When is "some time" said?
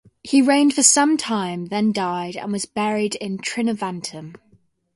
0.81-1.67